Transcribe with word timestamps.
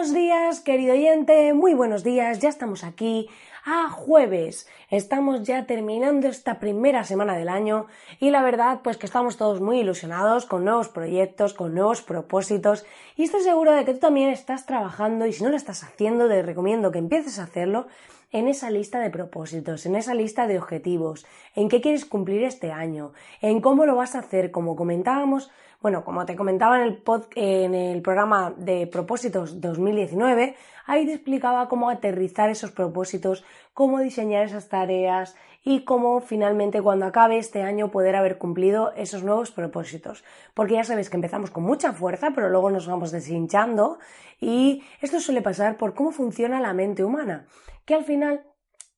Buenos 0.00 0.14
días, 0.14 0.60
querido 0.60 0.94
oyente, 0.94 1.52
muy 1.52 1.74
buenos 1.74 2.02
días, 2.02 2.38
ya 2.38 2.48
estamos 2.48 2.84
aquí 2.84 3.28
a 3.66 3.90
jueves. 3.90 4.66
Estamos 4.88 5.42
ya 5.42 5.66
terminando 5.66 6.26
esta 6.26 6.58
primera 6.58 7.04
semana 7.04 7.36
del 7.36 7.50
año 7.50 7.86
y 8.18 8.30
la 8.30 8.42
verdad 8.42 8.80
pues 8.82 8.96
que 8.96 9.04
estamos 9.04 9.36
todos 9.36 9.60
muy 9.60 9.80
ilusionados 9.80 10.46
con 10.46 10.64
nuevos 10.64 10.88
proyectos, 10.88 11.52
con 11.52 11.74
nuevos 11.74 12.00
propósitos 12.00 12.86
y 13.14 13.24
estoy 13.24 13.42
seguro 13.42 13.72
de 13.72 13.84
que 13.84 13.92
tú 13.92 13.98
también 13.98 14.30
estás 14.30 14.64
trabajando 14.64 15.26
y 15.26 15.34
si 15.34 15.44
no 15.44 15.50
lo 15.50 15.56
estás 15.56 15.84
haciendo 15.84 16.28
te 16.28 16.40
recomiendo 16.40 16.92
que 16.92 16.98
empieces 16.98 17.38
a 17.38 17.42
hacerlo 17.42 17.86
en 18.32 18.48
esa 18.48 18.70
lista 18.70 19.00
de 19.00 19.10
propósitos, 19.10 19.84
en 19.84 19.96
esa 19.96 20.14
lista 20.14 20.46
de 20.46 20.58
objetivos, 20.58 21.26
en 21.54 21.68
qué 21.68 21.82
quieres 21.82 22.06
cumplir 22.06 22.44
este 22.44 22.72
año, 22.72 23.12
en 23.42 23.60
cómo 23.60 23.84
lo 23.84 23.96
vas 23.96 24.14
a 24.14 24.20
hacer, 24.20 24.50
como 24.50 24.76
comentábamos, 24.76 25.50
bueno, 25.80 26.04
como 26.04 26.26
te 26.26 26.36
comentaba 26.36 26.82
en 26.82 26.88
el, 26.88 27.02
en 27.36 27.74
el 27.74 28.02
programa 28.02 28.52
de 28.56 28.86
propósitos 28.86 29.60
2019, 29.60 30.54
ahí 30.86 31.06
te 31.06 31.14
explicaba 31.14 31.68
cómo 31.68 31.88
aterrizar 31.88 32.50
esos 32.50 32.70
propósitos, 32.70 33.44
cómo 33.72 34.00
diseñar 34.00 34.44
esas 34.44 34.68
tareas 34.68 35.36
y 35.64 35.84
cómo 35.84 36.20
finalmente 36.20 36.82
cuando 36.82 37.06
acabe 37.06 37.38
este 37.38 37.62
año 37.62 37.90
poder 37.90 38.16
haber 38.16 38.36
cumplido 38.38 38.92
esos 38.92 39.22
nuevos 39.22 39.52
propósitos. 39.52 40.24
Porque 40.54 40.74
ya 40.74 40.84
sabes 40.84 41.08
que 41.08 41.16
empezamos 41.16 41.50
con 41.50 41.64
mucha 41.64 41.92
fuerza, 41.92 42.32
pero 42.34 42.50
luego 42.50 42.70
nos 42.70 42.86
vamos 42.86 43.10
deshinchando 43.10 43.98
y 44.38 44.82
esto 45.00 45.18
suele 45.20 45.42
pasar 45.42 45.76
por 45.76 45.94
cómo 45.94 46.12
funciona 46.12 46.60
la 46.60 46.74
mente 46.74 47.04
humana, 47.04 47.46
que 47.86 47.94
al 47.94 48.04
final 48.04 48.44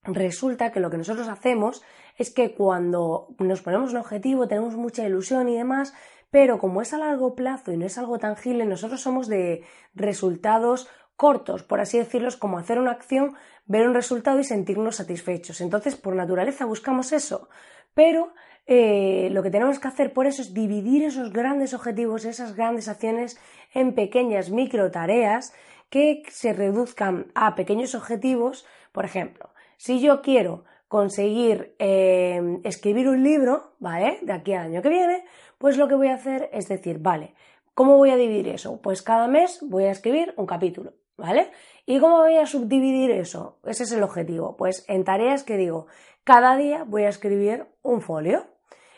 resulta 0.05 0.73
que 0.73 0.81
lo 0.81 0.91
que 0.91 0.99
nosotros 0.99 1.29
hacemos 1.29 1.83
es 2.17 2.33
que 2.33 2.55
cuando 2.55 3.29
nos 3.39 3.63
ponemos 3.63 3.93
un 3.93 3.99
objetivo, 3.99 4.49
tenemos 4.49 4.77
mucha 4.77 5.05
ilusión 5.07 5.49
y 5.49 5.57
demás, 5.57 5.95
pero 6.33 6.59
como 6.59 6.81
es 6.81 6.95
a 6.95 6.99
largo 6.99 7.35
plazo 7.35 7.73
y 7.73 7.77
no 7.77 7.85
es 7.85 7.99
algo 7.99 8.19
tangible, 8.19 8.65
nosotros 8.65 9.03
somos 9.03 9.29
de 9.29 9.65
resultados 9.95 10.89
cortos, 11.15 11.63
por 11.63 11.79
así 11.79 11.99
decirlo, 11.99 12.31
como 12.39 12.57
hacer 12.57 12.79
una 12.79 12.91
acción, 12.91 13.35
ver 13.67 13.87
un 13.87 13.93
resultado 13.93 14.41
y 14.41 14.45
sentirnos 14.45 14.97
satisfechos. 14.97 15.61
Entonces, 15.61 15.95
por 15.95 16.17
naturaleza 16.17 16.65
buscamos 16.65 17.13
eso, 17.13 17.51
pero 17.93 18.33
eh, 18.67 19.29
lo 19.31 19.43
que 19.43 19.51
tenemos 19.51 19.79
que 19.79 19.89
hacer 19.89 20.15
por 20.15 20.27
eso 20.27 20.41
es 20.41 20.55
dividir 20.55 21.05
esos 21.05 21.35
grandes 21.35 21.75
objetivos, 21.75 22.25
esas 22.25 22.57
grandes 22.57 22.89
acciones 22.89 23.39
en 23.75 23.95
pequeñas 23.95 24.49
micro 24.49 24.91
tareas 24.91 25.53
que 25.91 26.23
se 26.31 26.55
reduzcan 26.55 27.27
a 27.35 27.55
pequeños 27.55 27.95
objetivos. 27.95 28.65
Por 28.93 29.05
ejemplo, 29.05 29.51
si 29.77 30.01
yo 30.01 30.23
quiero 30.23 30.65
conseguir 30.93 31.75
eh, 31.79 32.61
escribir 32.65 33.09
un 33.09 33.23
libro, 33.23 33.73
¿vale? 33.79 34.19
De 34.21 34.33
aquí 34.35 34.53
al 34.53 34.67
año 34.67 34.83
que 34.83 34.91
viene, 34.91 35.25
pues 35.63 35.77
lo 35.77 35.87
que 35.87 35.95
voy 35.95 36.09
a 36.09 36.15
hacer 36.15 36.51
es 36.53 36.67
decir, 36.67 36.99
vale, 36.99 37.37
¿cómo 37.73 37.97
voy 37.97 38.11
a 38.11 38.17
dividir 38.17 38.49
eso? 38.49 38.83
Pues 38.83 39.01
cada 39.01 39.29
mes 39.29 39.61
voy 39.63 39.85
a 39.85 39.93
escribir 39.93 40.35
un 40.37 40.45
capítulo, 40.45 40.95
¿vale? 41.17 41.53
¿Y 41.87 42.01
cómo 42.01 42.17
voy 42.17 42.37
a 42.37 42.47
subdividir 42.47 43.13
eso? 43.13 43.61
Ese 43.65 43.85
es 43.85 43.93
el 43.93 44.03
objetivo. 44.03 44.57
Pues 44.57 44.85
en 44.89 45.05
tareas 45.05 45.45
que 45.45 45.57
digo, 45.57 45.87
cada 46.25 46.57
día 46.57 46.83
voy 46.83 47.05
a 47.05 47.11
escribir 47.11 47.67
un 47.81 48.01
folio. 48.01 48.45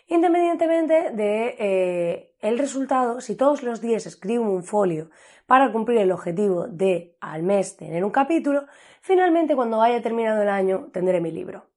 Independientemente 0.07 1.11
de 1.11 1.55
eh, 1.59 2.35
el 2.41 2.57
resultado, 2.57 3.21
si 3.21 3.37
todos 3.37 3.63
los 3.63 3.83
días 3.83 4.07
escribo 4.07 4.45
un 4.51 4.65
folio 4.65 5.11
para 5.45 5.71
cumplir 5.71 5.99
el 5.99 6.13
objetivo 6.13 6.67
de 6.67 7.15
al 7.21 7.43
mes 7.43 7.77
tener 7.77 8.03
un 8.07 8.11
capítulo, 8.11 8.65
finalmente 9.03 9.55
cuando 9.55 9.83
haya 9.83 10.01
terminado 10.01 10.41
el 10.41 10.49
año 10.49 10.89
tendré 10.95 11.21
mi 11.21 11.31
libro. 11.31 11.74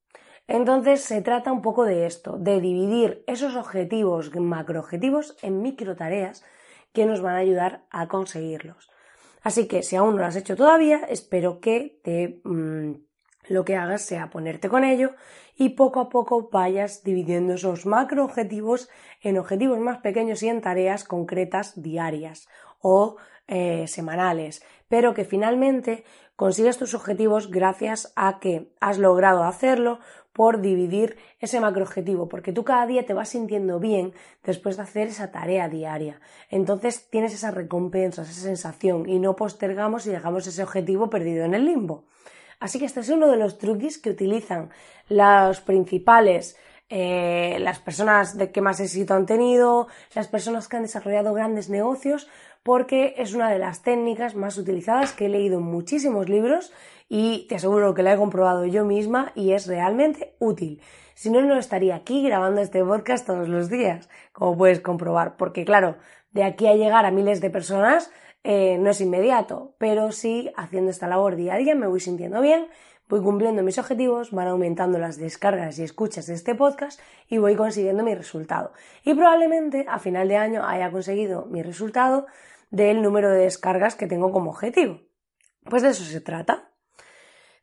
Entonces 0.47 1.01
se 1.01 1.21
trata 1.21 1.51
un 1.51 1.61
poco 1.61 1.83
de 1.83 2.05
esto, 2.05 2.37
de 2.37 2.61
dividir 2.61 3.23
esos 3.27 3.55
objetivos, 3.55 4.33
macroobjetivos, 4.33 5.37
en 5.41 5.61
micro 5.61 5.95
tareas 5.95 6.43
que 6.93 7.05
nos 7.05 7.21
van 7.21 7.35
a 7.35 7.39
ayudar 7.39 7.85
a 7.89 8.07
conseguirlos. 8.07 8.89
Así 9.43 9.67
que 9.67 9.83
si 9.83 9.95
aún 9.95 10.15
no 10.15 10.21
lo 10.21 10.25
has 10.25 10.35
hecho 10.35 10.55
todavía, 10.55 11.01
espero 11.09 11.59
que 11.59 11.99
mm, 12.43 12.91
lo 13.49 13.65
que 13.65 13.75
hagas 13.75 14.01
sea 14.01 14.29
ponerte 14.29 14.69
con 14.69 14.83
ello 14.83 15.11
y 15.55 15.69
poco 15.69 15.99
a 15.99 16.09
poco 16.09 16.49
vayas 16.51 17.03
dividiendo 17.03 17.53
esos 17.53 17.85
macroobjetivos 17.85 18.89
en 19.21 19.37
objetivos 19.37 19.79
más 19.79 19.99
pequeños 19.99 20.43
y 20.43 20.49
en 20.49 20.61
tareas 20.61 21.03
concretas 21.03 21.81
diarias 21.81 22.47
o 22.79 23.17
eh, 23.47 23.87
semanales, 23.87 24.63
pero 24.87 25.13
que 25.13 25.25
finalmente 25.25 26.03
consigas 26.35 26.77
tus 26.77 26.93
objetivos 26.93 27.49
gracias 27.49 28.13
a 28.15 28.39
que 28.39 28.71
has 28.79 28.97
logrado 28.97 29.43
hacerlo 29.43 29.99
por 30.37 30.61
dividir 30.61 31.17
ese 31.39 31.59
macroobjetivo, 31.59 32.29
porque 32.29 32.53
tú 32.53 32.63
cada 32.63 32.85
día 32.85 33.05
te 33.05 33.13
vas 33.13 33.29
sintiendo 33.29 33.79
bien 33.79 34.13
después 34.43 34.77
de 34.77 34.83
hacer 34.83 35.07
esa 35.07 35.31
tarea 35.31 35.67
diaria. 35.67 36.21
Entonces 36.49 37.09
tienes 37.09 37.33
esa 37.33 37.49
recompensa, 37.51 38.21
esa 38.21 38.31
sensación 38.31 39.09
y 39.09 39.17
no 39.17 39.35
postergamos 39.35 40.05
y 40.05 40.11
dejamos 40.11 40.45
ese 40.45 40.61
objetivo 40.61 41.09
perdido 41.09 41.43
en 41.43 41.55
el 41.55 41.65
limbo. 41.65 42.05
Así 42.59 42.77
que 42.77 42.85
este 42.85 42.99
es 42.99 43.09
uno 43.09 43.27
de 43.27 43.37
los 43.37 43.57
truquis 43.57 43.97
que 43.97 44.11
utilizan 44.11 44.69
los 45.09 45.59
principales 45.59 46.55
eh, 46.89 47.57
las 47.59 47.79
personas 47.79 48.37
de 48.37 48.49
que 48.49 48.61
más 48.61 48.79
éxito 48.79 49.13
han 49.13 49.25
tenido, 49.25 49.89
las 50.15 50.29
personas 50.29 50.69
que 50.69 50.77
han 50.77 50.83
desarrollado 50.83 51.33
grandes 51.33 51.69
negocios, 51.69 52.29
porque 52.63 53.15
es 53.17 53.33
una 53.33 53.49
de 53.49 53.59
las 53.59 53.81
técnicas 53.81 54.35
más 54.35 54.57
utilizadas 54.57 55.11
que 55.11 55.25
he 55.25 55.29
leído 55.29 55.57
en 55.57 55.65
muchísimos 55.65 56.29
libros 56.29 56.71
y 57.09 57.47
te 57.47 57.55
aseguro 57.55 57.93
que 57.93 58.03
la 58.03 58.13
he 58.13 58.17
comprobado 58.17 58.65
yo 58.65 58.85
misma 58.85 59.31
y 59.35 59.53
es 59.53 59.67
realmente 59.67 60.35
útil. 60.39 60.81
Si 61.15 61.29
no, 61.29 61.41
no 61.41 61.57
estaría 61.57 61.95
aquí 61.95 62.23
grabando 62.23 62.61
este 62.61 62.83
podcast 62.83 63.25
todos 63.25 63.47
los 63.47 63.69
días, 63.69 64.09
como 64.33 64.57
puedes 64.57 64.79
comprobar, 64.81 65.37
porque 65.37 65.65
claro, 65.65 65.97
de 66.31 66.43
aquí 66.43 66.67
a 66.67 66.75
llegar 66.75 67.05
a 67.05 67.11
miles 67.11 67.41
de 67.41 67.49
personas 67.49 68.11
eh, 68.43 68.77
no 68.77 68.91
es 68.91 69.01
inmediato, 69.01 69.75
pero 69.77 70.11
sí 70.11 70.51
haciendo 70.55 70.91
esta 70.91 71.07
labor 71.07 71.35
día 71.35 71.55
a 71.55 71.57
día 71.57 71.75
me 71.75 71.87
voy 71.87 71.99
sintiendo 71.99 72.41
bien, 72.41 72.67
voy 73.07 73.21
cumpliendo 73.21 73.63
mis 73.63 73.79
objetivos, 73.79 74.31
van 74.31 74.47
aumentando 74.47 74.99
las 74.99 75.17
descargas 75.17 75.79
y 75.79 75.83
escuchas 75.83 76.27
de 76.27 76.33
este 76.33 76.55
podcast 76.55 76.99
y 77.27 77.39
voy 77.39 77.55
consiguiendo 77.55 78.03
mi 78.03 78.13
resultado. 78.13 78.73
Y 79.03 79.13
probablemente 79.13 79.85
a 79.87 79.99
final 79.99 80.27
de 80.27 80.37
año 80.37 80.65
haya 80.65 80.91
conseguido 80.91 81.45
mi 81.45 81.63
resultado 81.63 82.27
del 82.69 83.01
número 83.01 83.31
de 83.31 83.39
descargas 83.39 83.95
que 83.95 84.07
tengo 84.07 84.31
como 84.31 84.51
objetivo. 84.51 85.01
Pues 85.63 85.83
de 85.83 85.89
eso 85.89 86.03
se 86.03 86.21
trata. 86.21 86.71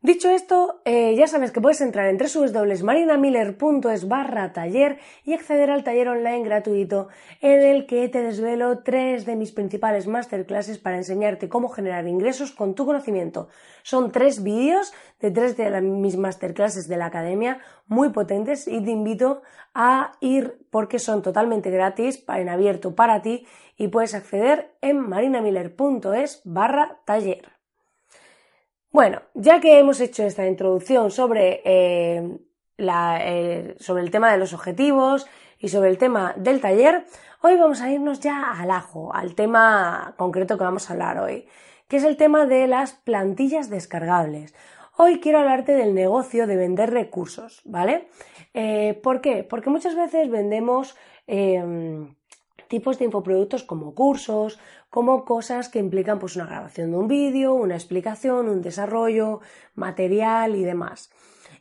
Dicho 0.04 0.28
esto, 0.28 0.82
eh, 0.84 1.16
ya 1.16 1.26
sabes 1.26 1.50
que 1.50 1.62
puedes 1.62 1.80
entrar 1.80 2.08
en 2.08 2.18
www.marinamiller.es 2.18 4.06
barra 4.06 4.52
taller 4.52 4.98
y 5.24 5.32
acceder 5.32 5.70
al 5.70 5.82
taller 5.82 6.08
online 6.08 6.44
gratuito 6.44 7.08
en 7.40 7.62
el 7.62 7.86
que 7.86 8.10
te 8.10 8.22
desvelo 8.22 8.80
tres 8.80 9.24
de 9.24 9.34
mis 9.34 9.50
principales 9.52 10.06
masterclasses 10.06 10.76
para 10.76 10.98
enseñarte 10.98 11.48
cómo 11.48 11.70
generar 11.70 12.06
ingresos 12.06 12.52
con 12.52 12.74
tu 12.74 12.84
conocimiento. 12.84 13.48
Son 13.82 14.12
tres 14.12 14.42
vídeos 14.42 14.92
de 15.20 15.30
tres 15.30 15.56
de 15.56 15.80
mis 15.80 16.18
masterclasses 16.18 16.86
de 16.86 16.98
la 16.98 17.06
academia 17.06 17.60
muy 17.86 18.10
potentes 18.10 18.68
y 18.68 18.84
te 18.84 18.90
invito 18.90 19.40
a 19.72 20.12
ir 20.20 20.66
porque 20.68 20.98
son 20.98 21.22
totalmente 21.22 21.70
gratis, 21.70 22.22
en 22.28 22.50
abierto 22.50 22.94
para 22.94 23.22
ti 23.22 23.46
y 23.78 23.88
puedes 23.88 24.14
acceder 24.14 24.76
en 24.82 24.98
marinamiller.es 24.98 26.42
barra 26.44 26.98
taller. 27.06 27.54
Bueno, 28.94 29.22
ya 29.34 29.58
que 29.58 29.80
hemos 29.80 30.00
hecho 30.00 30.22
esta 30.22 30.46
introducción 30.46 31.10
sobre, 31.10 31.62
eh, 31.64 32.38
eh, 32.78 33.74
sobre 33.80 34.02
el 34.04 34.12
tema 34.12 34.30
de 34.30 34.38
los 34.38 34.52
objetivos 34.52 35.26
y 35.58 35.66
sobre 35.70 35.90
el 35.90 35.98
tema 35.98 36.32
del 36.36 36.60
taller, 36.60 37.04
hoy 37.42 37.56
vamos 37.56 37.80
a 37.80 37.90
irnos 37.90 38.20
ya 38.20 38.52
al 38.52 38.70
ajo, 38.70 39.12
al 39.12 39.34
tema 39.34 40.14
concreto 40.16 40.56
que 40.56 40.62
vamos 40.62 40.88
a 40.88 40.92
hablar 40.92 41.18
hoy, 41.18 41.48
que 41.88 41.96
es 41.96 42.04
el 42.04 42.16
tema 42.16 42.46
de 42.46 42.68
las 42.68 42.92
plantillas 42.92 43.68
descargables. 43.68 44.54
Hoy 44.96 45.18
quiero 45.18 45.40
hablarte 45.40 45.72
del 45.72 45.92
negocio 45.92 46.46
de 46.46 46.54
vender 46.54 46.92
recursos, 46.92 47.62
¿vale? 47.64 48.06
Eh, 48.52 49.00
¿Por 49.02 49.20
qué? 49.20 49.42
Porque 49.42 49.70
muchas 49.70 49.96
veces 49.96 50.30
vendemos 50.30 50.94
tipos 52.68 52.98
de 52.98 53.06
infoproductos 53.06 53.62
como 53.62 53.94
cursos, 53.94 54.58
como 54.90 55.24
cosas 55.24 55.68
que 55.68 55.78
implican 55.78 56.18
pues 56.18 56.36
una 56.36 56.46
grabación 56.46 56.90
de 56.90 56.96
un 56.96 57.08
vídeo, 57.08 57.54
una 57.54 57.74
explicación, 57.74 58.48
un 58.48 58.62
desarrollo, 58.62 59.40
material 59.74 60.56
y 60.56 60.64
demás. 60.64 61.10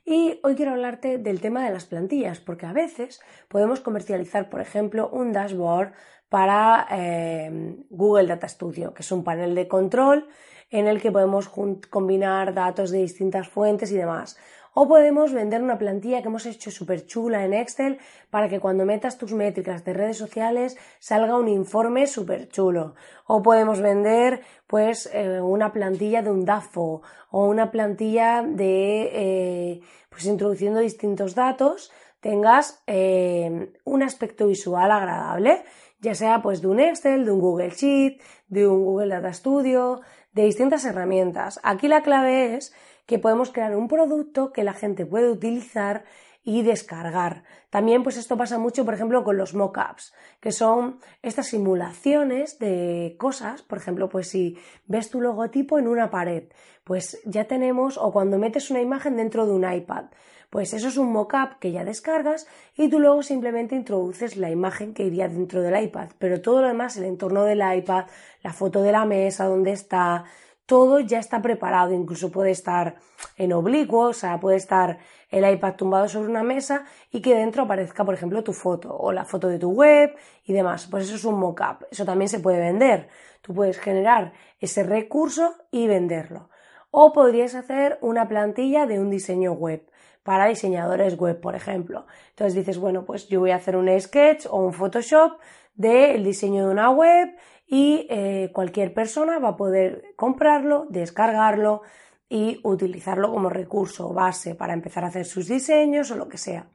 Y 0.05 0.39
hoy 0.43 0.55
quiero 0.55 0.71
hablarte 0.71 1.17
del 1.17 1.39
tema 1.39 1.63
de 1.63 1.71
las 1.71 1.85
plantillas, 1.85 2.39
porque 2.39 2.65
a 2.65 2.73
veces 2.73 3.21
podemos 3.47 3.79
comercializar, 3.79 4.49
por 4.49 4.59
ejemplo, 4.59 5.09
un 5.09 5.31
dashboard 5.31 5.93
para 6.29 6.87
eh, 6.91 7.77
Google 7.89 8.27
Data 8.27 8.47
Studio, 8.47 8.93
que 8.93 9.03
es 9.03 9.11
un 9.11 9.23
panel 9.23 9.55
de 9.55 9.67
control 9.67 10.27
en 10.71 10.87
el 10.87 10.99
que 10.99 11.11
podemos 11.11 11.49
combinar 11.89 12.53
datos 12.53 12.89
de 12.89 12.97
distintas 12.97 13.47
fuentes 13.47 13.91
y 13.91 13.95
demás. 13.95 14.37
O 14.73 14.87
podemos 14.87 15.33
vender 15.33 15.61
una 15.61 15.77
plantilla 15.77 16.21
que 16.21 16.29
hemos 16.29 16.45
hecho 16.45 16.71
súper 16.71 17.05
chula 17.05 17.45
en 17.45 17.53
Excel 17.53 17.99
para 18.31 18.49
que 18.49 18.59
cuando 18.59 18.85
metas 18.85 19.17
tus 19.17 19.33
métricas 19.33 19.85
de 19.85 19.93
redes 19.93 20.17
sociales 20.17 20.77
salga 20.99 21.37
un 21.37 21.47
informe 21.47 22.07
súper 22.07 22.49
chulo. 22.49 22.95
O 23.27 23.43
podemos 23.43 23.81
vender 23.81 24.41
pues 24.65 25.09
eh, 25.13 25.39
una 25.41 25.71
plantilla 25.71 26.23
de 26.23 26.31
un 26.31 26.43
DAFO 26.45 27.03
o 27.29 27.45
una 27.45 27.69
plantilla 27.69 28.41
de 28.41 29.09
eh, 29.13 29.81
pues 30.09 30.25
introduciendo 30.25 30.79
distintos 30.79 31.35
datos 31.35 31.91
tengas 32.23 32.81
eh, 32.87 33.73
un 33.83 34.01
aspecto 34.01 34.47
visual 34.47 34.89
agradable, 34.91 35.63
ya 35.99 36.15
sea 36.15 36.41
pues 36.41 36.61
de 36.61 36.67
un 36.67 36.79
Excel, 36.79 37.25
de 37.25 37.31
un 37.31 37.41
Google 37.41 37.69
Sheet, 37.69 38.21
de 38.47 38.65
un 38.65 38.85
Google 38.85 39.09
Data 39.09 39.33
Studio, 39.33 40.01
de 40.31 40.45
distintas 40.45 40.85
herramientas. 40.85 41.59
Aquí 41.63 41.87
la 41.87 42.01
clave 42.01 42.55
es 42.55 42.73
que 43.05 43.19
podemos 43.19 43.51
crear 43.51 43.75
un 43.75 43.87
producto 43.87 44.51
que 44.51 44.63
la 44.63 44.73
gente 44.73 45.05
puede 45.05 45.29
utilizar 45.29 46.05
y 46.43 46.61
descargar. 46.61 47.43
También 47.69 48.03
pues 48.03 48.17
esto 48.17 48.37
pasa 48.37 48.59
mucho, 48.59 48.83
por 48.83 48.93
ejemplo, 48.93 49.23
con 49.23 49.37
los 49.37 49.53
mockups, 49.53 50.13
que 50.41 50.51
son 50.51 50.99
estas 51.21 51.47
simulaciones 51.47 52.59
de 52.59 53.15
cosas, 53.17 53.61
por 53.61 53.77
ejemplo, 53.77 54.09
pues 54.09 54.27
si 54.27 54.57
ves 54.85 55.09
tu 55.09 55.21
logotipo 55.21 55.79
en 55.79 55.87
una 55.87 56.11
pared, 56.11 56.43
pues 56.83 57.21
ya 57.25 57.45
tenemos 57.45 57.97
o 57.97 58.11
cuando 58.11 58.37
metes 58.37 58.69
una 58.69 58.81
imagen 58.81 59.15
dentro 59.15 59.45
de 59.45 59.53
un 59.53 59.71
iPad, 59.71 60.05
pues 60.49 60.73
eso 60.73 60.89
es 60.89 60.97
un 60.97 61.11
mockup 61.11 61.59
que 61.59 61.71
ya 61.71 61.85
descargas 61.85 62.45
y 62.75 62.89
tú 62.89 62.99
luego 62.99 63.23
simplemente 63.23 63.75
introduces 63.75 64.35
la 64.35 64.51
imagen 64.51 64.93
que 64.93 65.03
iría 65.03 65.29
dentro 65.29 65.61
del 65.61 65.81
iPad, 65.81 66.09
pero 66.19 66.41
todo 66.41 66.61
lo 66.61 66.67
demás, 66.67 66.97
el 66.97 67.05
entorno 67.05 67.43
del 67.45 67.63
iPad, 67.77 68.05
la 68.43 68.53
foto 68.53 68.83
de 68.83 68.91
la 68.91 69.05
mesa, 69.05 69.45
donde 69.45 69.71
está, 69.71 70.25
todo 70.65 70.99
ya 70.99 71.19
está 71.19 71.41
preparado, 71.41 71.93
incluso 71.93 72.31
puede 72.31 72.51
estar 72.51 72.95
en 73.37 73.53
oblicuo, 73.53 74.09
o 74.09 74.13
sea, 74.13 74.39
puede 74.39 74.57
estar 74.57 74.99
el 75.29 75.49
iPad 75.51 75.75
tumbado 75.75 76.07
sobre 76.07 76.29
una 76.29 76.43
mesa 76.43 76.85
y 77.11 77.21
que 77.21 77.35
dentro 77.35 77.63
aparezca, 77.63 78.05
por 78.05 78.13
ejemplo, 78.13 78.43
tu 78.43 78.53
foto 78.53 78.95
o 78.95 79.11
la 79.11 79.25
foto 79.25 79.47
de 79.47 79.59
tu 79.59 79.71
web 79.71 80.15
y 80.45 80.53
demás. 80.53 80.87
Pues 80.89 81.05
eso 81.05 81.15
es 81.15 81.25
un 81.25 81.39
mockup, 81.39 81.83
eso 81.91 82.05
también 82.05 82.29
se 82.29 82.39
puede 82.39 82.59
vender. 82.59 83.09
Tú 83.41 83.53
puedes 83.53 83.79
generar 83.79 84.33
ese 84.59 84.83
recurso 84.83 85.55
y 85.71 85.87
venderlo. 85.87 86.49
O 86.91 87.11
podrías 87.11 87.55
hacer 87.55 87.97
una 88.01 88.27
plantilla 88.27 88.85
de 88.85 88.99
un 88.99 89.09
diseño 89.09 89.53
web 89.53 89.89
para 90.23 90.45
diseñadores 90.45 91.17
web, 91.17 91.39
por 91.41 91.55
ejemplo. 91.55 92.05
Entonces 92.29 92.53
dices, 92.53 92.77
bueno, 92.77 93.03
pues 93.03 93.27
yo 93.27 93.39
voy 93.39 93.51
a 93.51 93.57
hacer 93.57 93.75
un 93.75 93.89
sketch 93.99 94.45
o 94.49 94.57
un 94.57 94.71
Photoshop 94.71 95.39
del 95.75 96.23
diseño 96.23 96.65
de 96.67 96.71
una 96.71 96.89
web 96.91 97.35
y 97.65 98.07
eh, 98.09 98.51
cualquier 98.53 98.93
persona 98.93 99.39
va 99.39 99.49
a 99.49 99.57
poder 99.57 100.13
comprarlo, 100.15 100.85
descargarlo 100.89 101.81
y 102.29 102.59
utilizarlo 102.63 103.31
como 103.31 103.49
recurso 103.49 104.13
base 104.13 104.55
para 104.55 104.73
empezar 104.73 105.03
a 105.03 105.07
hacer 105.07 105.25
sus 105.25 105.47
diseños 105.47 106.11
o 106.11 106.15
lo 106.15 106.27
que 106.27 106.37
sea. 106.37 106.67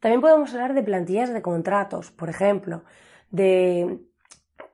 También 0.00 0.20
podemos 0.20 0.52
hablar 0.52 0.74
de 0.74 0.82
plantillas 0.82 1.32
de 1.32 1.42
contratos, 1.42 2.10
por 2.10 2.28
ejemplo, 2.28 2.84
de 3.30 4.00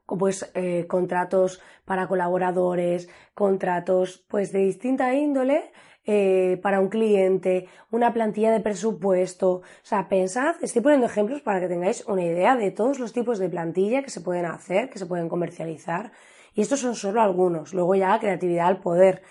pues 0.07 0.51
eh, 0.55 0.87
contratos 0.89 1.61
para 1.85 2.09
colaboradores, 2.09 3.09
contratos 3.35 4.25
pues 4.29 4.53
de 4.53 4.61
distinta 4.61 5.15
índole 5.15 5.73
eh, 6.12 6.59
para 6.61 6.81
un 6.81 6.89
cliente, 6.89 7.69
una 7.93 8.12
plantilla 8.12 8.51
de 8.51 8.59
presupuesto. 8.59 9.49
O 9.53 9.62
sea, 9.85 10.09
pensad, 10.09 10.57
estoy 10.61 10.83
poniendo 10.83 11.07
ejemplos 11.07 11.41
para 11.41 11.61
que 11.61 11.69
tengáis 11.69 12.05
una 12.09 12.25
idea 12.25 12.57
de 12.57 12.73
todos 12.73 12.99
los 12.99 13.12
tipos 13.12 13.39
de 13.39 13.49
plantilla 13.49 14.03
que 14.03 14.11
se 14.11 14.21
pueden 14.21 14.45
hacer, 14.45 14.91
que 14.91 14.99
se 14.99 15.07
pueden 15.07 15.29
comercializar. 15.29 16.11
Y 16.53 16.62
estos 16.62 16.81
son 16.81 16.97
solo 16.97 17.23
algunos. 17.23 17.75
Luego 17.75 17.95
ya 17.95 18.19
creatividad 18.19 18.67
al 18.67 18.81
poder. 18.81 19.23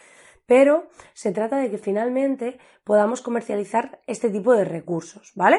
Pero 0.45 0.87
se 1.13 1.33
trata 1.33 1.57
de 1.57 1.69
que 1.69 1.77
finalmente 1.77 2.59
podamos 2.85 3.21
comercializar 3.21 3.99
este 4.07 4.29
tipo 4.29 4.53
de 4.53 4.63
recursos, 4.63 5.33
¿vale? 5.35 5.57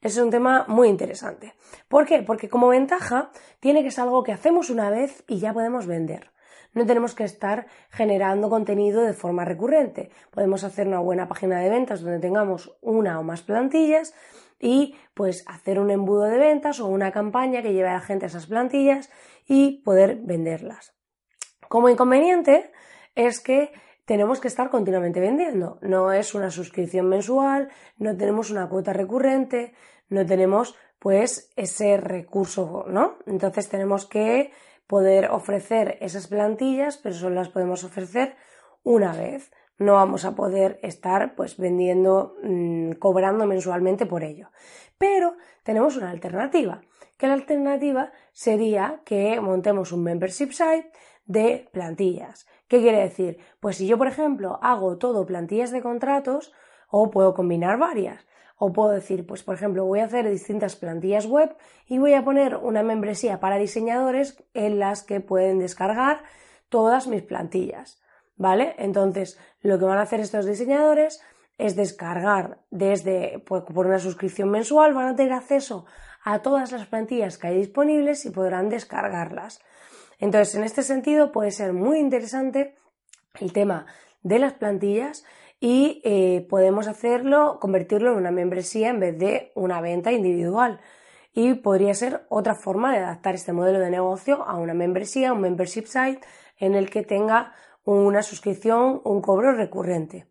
Ese 0.00 0.20
es 0.20 0.24
un 0.24 0.30
tema 0.30 0.66
muy 0.68 0.86
interesante. 0.86 1.52
¿Por 1.88 2.06
qué? 2.06 2.22
Porque 2.22 2.48
como 2.48 2.68
ventaja 2.68 3.32
tiene 3.58 3.82
que 3.82 3.90
ser 3.90 4.04
algo 4.04 4.22
que 4.22 4.30
hacemos 4.30 4.70
una 4.70 4.88
vez 4.88 5.24
y 5.26 5.40
ya 5.40 5.52
podemos 5.52 5.88
vender 5.88 6.30
no 6.72 6.86
tenemos 6.86 7.14
que 7.14 7.24
estar 7.24 7.66
generando 7.90 8.48
contenido 8.48 9.02
de 9.02 9.12
forma 9.12 9.44
recurrente. 9.44 10.10
Podemos 10.30 10.64
hacer 10.64 10.86
una 10.86 11.00
buena 11.00 11.28
página 11.28 11.60
de 11.60 11.70
ventas 11.70 12.00
donde 12.00 12.20
tengamos 12.20 12.76
una 12.80 13.18
o 13.18 13.22
más 13.22 13.42
plantillas 13.42 14.14
y 14.58 14.94
pues 15.14 15.44
hacer 15.48 15.80
un 15.80 15.90
embudo 15.90 16.24
de 16.24 16.38
ventas 16.38 16.80
o 16.80 16.86
una 16.86 17.12
campaña 17.12 17.62
que 17.62 17.72
lleve 17.72 17.88
a 17.88 17.94
la 17.94 18.00
gente 18.00 18.26
a 18.26 18.28
esas 18.28 18.46
plantillas 18.46 19.10
y 19.46 19.82
poder 19.82 20.16
venderlas. 20.22 20.94
Como 21.68 21.88
inconveniente 21.88 22.70
es 23.14 23.40
que 23.40 23.72
tenemos 24.04 24.40
que 24.40 24.48
estar 24.48 24.70
continuamente 24.70 25.20
vendiendo. 25.20 25.78
No 25.82 26.12
es 26.12 26.34
una 26.34 26.50
suscripción 26.50 27.08
mensual, 27.08 27.68
no 27.96 28.16
tenemos 28.16 28.50
una 28.50 28.68
cuota 28.68 28.92
recurrente, 28.92 29.72
no 30.08 30.26
tenemos 30.26 30.76
pues 30.98 31.52
ese 31.56 31.96
recurso, 31.96 32.84
¿no? 32.88 33.18
Entonces 33.26 33.68
tenemos 33.68 34.06
que 34.06 34.52
poder 34.90 35.30
ofrecer 35.30 35.96
esas 36.00 36.26
plantillas, 36.26 36.98
pero 36.98 37.14
solo 37.14 37.36
las 37.36 37.48
podemos 37.48 37.84
ofrecer 37.84 38.34
una 38.82 39.12
vez. 39.12 39.52
No 39.78 39.94
vamos 39.94 40.24
a 40.24 40.34
poder 40.34 40.80
estar 40.82 41.36
pues 41.36 41.56
vendiendo, 41.56 42.34
mm, 42.42 42.94
cobrando 42.98 43.46
mensualmente 43.46 44.04
por 44.04 44.24
ello. 44.24 44.50
Pero 44.98 45.36
tenemos 45.62 45.96
una 45.96 46.10
alternativa, 46.10 46.80
que 47.16 47.28
la 47.28 47.34
alternativa 47.34 48.10
sería 48.32 49.00
que 49.04 49.40
montemos 49.40 49.92
un 49.92 50.02
membership 50.02 50.50
site 50.50 50.90
de 51.24 51.68
plantillas. 51.72 52.48
¿Qué 52.66 52.80
quiere 52.80 52.98
decir? 52.98 53.38
Pues 53.60 53.76
si 53.76 53.86
yo, 53.86 53.96
por 53.96 54.08
ejemplo, 54.08 54.58
hago 54.60 54.98
todo 54.98 55.24
plantillas 55.24 55.70
de 55.70 55.82
contratos, 55.82 56.52
o 56.88 57.12
puedo 57.12 57.34
combinar 57.34 57.78
varias. 57.78 58.26
O 58.62 58.74
puedo 58.74 58.90
decir, 58.90 59.26
pues 59.26 59.42
por 59.42 59.54
ejemplo, 59.54 59.86
voy 59.86 60.00
a 60.00 60.04
hacer 60.04 60.28
distintas 60.28 60.76
plantillas 60.76 61.24
web 61.24 61.56
y 61.86 61.98
voy 61.98 62.12
a 62.12 62.22
poner 62.22 62.56
una 62.56 62.82
membresía 62.82 63.40
para 63.40 63.56
diseñadores 63.56 64.36
en 64.52 64.78
las 64.78 65.02
que 65.02 65.20
pueden 65.20 65.58
descargar 65.58 66.22
todas 66.68 67.06
mis 67.06 67.22
plantillas. 67.22 68.02
¿Vale? 68.36 68.74
Entonces, 68.76 69.38
lo 69.62 69.78
que 69.78 69.86
van 69.86 69.96
a 69.96 70.02
hacer 70.02 70.20
estos 70.20 70.44
diseñadores 70.44 71.22
es 71.56 71.74
descargar 71.74 72.58
desde 72.70 73.42
pues, 73.46 73.62
por 73.62 73.86
una 73.86 73.98
suscripción 73.98 74.50
mensual, 74.50 74.92
van 74.92 75.08
a 75.08 75.16
tener 75.16 75.32
acceso 75.32 75.86
a 76.22 76.40
todas 76.40 76.70
las 76.70 76.86
plantillas 76.86 77.38
que 77.38 77.46
hay 77.46 77.56
disponibles 77.56 78.26
y 78.26 78.30
podrán 78.30 78.68
descargarlas. 78.68 79.60
Entonces, 80.18 80.54
en 80.54 80.64
este 80.64 80.82
sentido, 80.82 81.32
puede 81.32 81.50
ser 81.50 81.72
muy 81.72 81.98
interesante 81.98 82.74
el 83.40 83.54
tema 83.54 83.86
de 84.22 84.38
las 84.38 84.52
plantillas 84.52 85.24
y 85.60 86.00
eh, 86.04 86.46
podemos 86.48 86.88
hacerlo, 86.88 87.58
convertirlo 87.60 88.12
en 88.12 88.16
una 88.16 88.30
membresía 88.30 88.88
en 88.88 88.98
vez 88.98 89.18
de 89.18 89.52
una 89.54 89.80
venta 89.82 90.10
individual. 90.10 90.80
Y 91.32 91.54
podría 91.54 91.94
ser 91.94 92.26
otra 92.30 92.54
forma 92.54 92.92
de 92.92 92.98
adaptar 92.98 93.34
este 93.34 93.52
modelo 93.52 93.78
de 93.78 93.90
negocio 93.90 94.42
a 94.42 94.56
una 94.56 94.74
membresía, 94.74 95.32
un 95.32 95.42
membership 95.42 95.84
site 95.84 96.20
en 96.58 96.74
el 96.74 96.90
que 96.90 97.02
tenga 97.02 97.52
una 97.84 98.22
suscripción, 98.22 99.00
un 99.04 99.20
cobro 99.20 99.52
recurrente. 99.52 100.26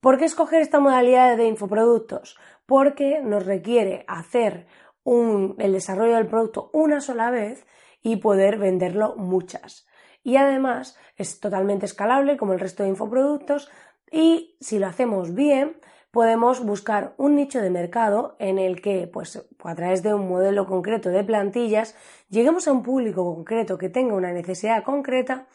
¿Por 0.00 0.18
qué 0.18 0.24
escoger 0.24 0.60
esta 0.60 0.80
modalidad 0.80 1.36
de 1.36 1.46
infoproductos? 1.46 2.36
Porque 2.66 3.20
nos 3.22 3.46
requiere 3.46 4.04
hacer 4.08 4.66
el 5.04 5.72
desarrollo 5.72 6.16
del 6.16 6.26
producto 6.26 6.70
una 6.72 7.00
sola 7.00 7.30
vez 7.30 7.64
y 8.02 8.16
poder 8.16 8.58
venderlo 8.58 9.14
muchas. 9.16 9.86
Y 10.24 10.36
además 10.36 10.96
es 11.16 11.40
totalmente 11.40 11.86
escalable 11.86 12.36
como 12.36 12.52
el 12.52 12.60
resto 12.60 12.82
de 12.82 12.90
infoproductos, 12.90 13.70
y 14.12 14.54
si 14.60 14.78
lo 14.78 14.86
hacemos 14.86 15.34
bien, 15.34 15.76
podemos 16.12 16.62
buscar 16.62 17.14
un 17.16 17.34
nicho 17.34 17.60
de 17.60 17.70
mercado 17.70 18.36
en 18.38 18.58
el 18.58 18.82
que, 18.82 19.08
pues, 19.10 19.42
a 19.64 19.74
través 19.74 20.02
de 20.02 20.12
un 20.12 20.28
modelo 20.28 20.66
concreto 20.66 21.08
de 21.08 21.24
plantillas, 21.24 21.96
lleguemos 22.28 22.68
a 22.68 22.72
un 22.72 22.82
público 22.82 23.24
concreto 23.34 23.78
que 23.78 23.88
tenga 23.88 24.14
una 24.14 24.32
necesidad 24.32 24.84
concreta 24.84 25.46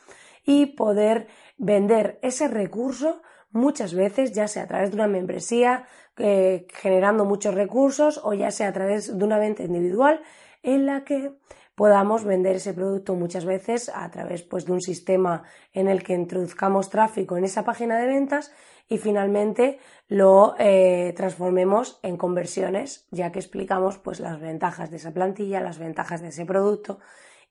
y 0.43 0.65
poder 0.65 1.27
vender 1.57 2.17
ese 2.23 2.47
recurso 2.47 3.21
muchas 3.51 3.93
veces, 3.93 4.31
ya 4.33 4.47
sea 4.47 4.63
a 4.63 4.67
través 4.67 4.89
de 4.89 4.95
una 4.95 5.07
membresía, 5.07 5.85
eh, 6.17 6.65
generando 6.73 7.23
muchos 7.23 7.53
recursos, 7.53 8.19
o 8.23 8.33
ya 8.33 8.49
sea 8.49 8.69
a 8.69 8.73
través 8.73 9.15
de 9.15 9.23
una 9.23 9.37
venta 9.37 9.63
individual, 9.63 10.21
en 10.63 10.87
la 10.87 11.03
que 11.03 11.33
podamos 11.77 12.23
vender 12.23 12.55
ese 12.55 12.73
producto 12.73 13.13
muchas 13.13 13.45
veces 13.45 13.91
a 13.93 14.09
través 14.09 14.41
pues, 14.41 14.65
de 14.65 14.71
un 14.71 14.81
sistema 14.81 15.43
en 15.73 15.87
el 15.87 16.01
que 16.01 16.13
introduzcamos 16.13 16.89
tráfico 16.89 17.37
en 17.37 17.43
esa 17.43 17.63
página 17.63 17.99
de 17.99 18.07
ventas 18.07 18.51
y 18.89 18.97
finalmente 18.97 19.77
lo 20.07 20.55
eh, 20.57 21.13
transformemos 21.15 21.99
en 22.01 22.17
conversiones, 22.17 23.05
ya 23.11 23.31
que 23.31 23.37
explicamos 23.37 23.99
pues, 23.99 24.19
las 24.19 24.39
ventajas 24.41 24.89
de 24.89 24.97
esa 24.97 25.13
plantilla, 25.13 25.61
las 25.61 25.77
ventajas 25.77 26.23
de 26.23 26.29
ese 26.29 26.47
producto 26.47 26.97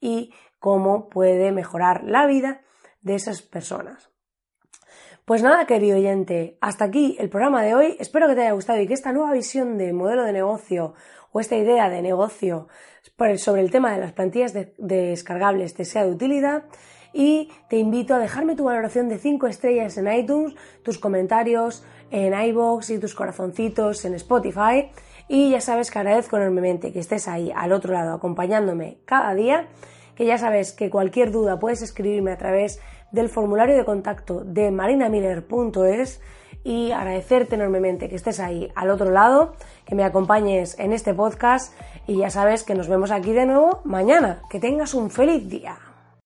y 0.00 0.34
cómo 0.58 1.08
puede 1.08 1.52
mejorar 1.52 2.02
la 2.02 2.26
vida 2.26 2.62
de 3.02 3.14
esas 3.14 3.42
personas. 3.42 4.10
Pues 5.26 5.42
nada, 5.42 5.66
querido 5.66 5.96
oyente, 5.96 6.56
hasta 6.60 6.84
aquí 6.84 7.16
el 7.18 7.28
programa 7.28 7.64
de 7.64 7.74
hoy. 7.74 7.96
Espero 7.98 8.28
que 8.28 8.36
te 8.36 8.42
haya 8.42 8.52
gustado 8.52 8.80
y 8.80 8.86
que 8.86 8.94
esta 8.94 9.10
nueva 9.10 9.32
visión 9.32 9.76
de 9.76 9.92
modelo 9.92 10.22
de 10.22 10.32
negocio 10.32 10.94
o 11.32 11.40
esta 11.40 11.56
idea 11.56 11.90
de 11.90 12.00
negocio 12.00 12.68
sobre 13.38 13.62
el 13.62 13.72
tema 13.72 13.90
de 13.90 13.98
las 13.98 14.12
plantillas 14.12 14.54
descargables 14.78 15.74
te 15.74 15.84
sea 15.84 16.04
de 16.04 16.12
utilidad 16.12 16.62
y 17.12 17.50
te 17.68 17.76
invito 17.76 18.14
a 18.14 18.20
dejarme 18.20 18.54
tu 18.54 18.62
valoración 18.62 19.08
de 19.08 19.18
5 19.18 19.48
estrellas 19.48 19.98
en 19.98 20.12
iTunes, 20.12 20.54
tus 20.84 20.96
comentarios 21.00 21.84
en 22.12 22.32
iBox 22.32 22.90
y 22.90 23.00
tus 23.00 23.16
corazoncitos 23.16 24.04
en 24.04 24.14
Spotify. 24.14 24.92
Y 25.26 25.50
ya 25.50 25.60
sabes 25.60 25.90
que 25.90 25.98
agradezco 25.98 26.36
enormemente 26.36 26.92
que 26.92 27.00
estés 27.00 27.26
ahí 27.26 27.50
al 27.52 27.72
otro 27.72 27.92
lado 27.92 28.14
acompañándome 28.14 28.98
cada 29.04 29.34
día, 29.34 29.66
que 30.16 30.26
ya 30.26 30.38
sabes 30.38 30.72
que 30.72 30.90
cualquier 30.90 31.30
duda 31.30 31.58
puedes 31.58 31.82
escribirme 31.82 32.32
a 32.32 32.38
través 32.38 32.80
del 33.12 33.28
formulario 33.28 33.76
de 33.76 33.84
contacto 33.84 34.42
de 34.44 34.70
marinamiller.es 34.70 36.20
y 36.64 36.90
agradecerte 36.90 37.54
enormemente 37.54 38.08
que 38.08 38.16
estés 38.16 38.40
ahí 38.40 38.72
al 38.74 38.90
otro 38.90 39.10
lado, 39.10 39.54
que 39.84 39.94
me 39.94 40.02
acompañes 40.02 40.76
en 40.80 40.92
este 40.92 41.14
podcast 41.14 41.72
y 42.08 42.18
ya 42.18 42.30
sabes 42.30 42.64
que 42.64 42.74
nos 42.74 42.88
vemos 42.88 43.12
aquí 43.12 43.32
de 43.32 43.46
nuevo 43.46 43.82
mañana. 43.84 44.42
Que 44.50 44.58
tengas 44.58 44.94
un 44.94 45.10
feliz 45.10 45.48
día. 45.48 45.85